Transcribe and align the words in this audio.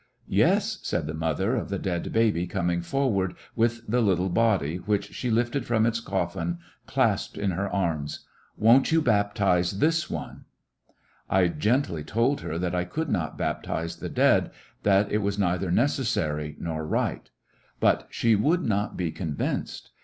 "Yes," 0.27 0.79
said 0.81 1.05
the 1.05 1.13
mother 1.13 1.55
of 1.55 1.69
the 1.69 1.77
dead 1.77 2.11
baby 2.11 2.47
coming 2.47 2.81
forward 2.81 3.35
with 3.55 3.85
the 3.87 4.01
little 4.01 4.29
body, 4.29 4.77
which 4.77 5.13
she 5.13 5.29
lifted 5.29 5.63
from 5.67 5.85
its 5.85 5.99
coffin, 5.99 6.57
clasped 6.87 7.37
in 7.37 7.51
her 7.51 7.69
arms. 7.69 8.25
"Won't 8.57 8.91
you 8.91 8.99
baptize 8.99 9.77
this 9.77 10.09
one?" 10.09 10.37
An 10.39 10.45
agonized 11.41 11.55
I 11.55 11.59
gently 11.59 12.03
told 12.03 12.41
her 12.41 12.57
that 12.57 12.73
I 12.73 12.83
could 12.83 13.09
not 13.09 13.37
baptize 13.37 13.97
the 13.97 14.09
dead— 14.09 14.49
that 14.81 15.11
it 15.11 15.19
was 15.19 15.37
neither 15.37 15.69
necessary 15.69 16.55
nor 16.59 16.83
right 16.83 17.29
But 17.79 18.07
she 18.09 18.35
would 18.35 18.63
not 18.63 18.97
be 18.97 19.11
convinced. 19.11 19.91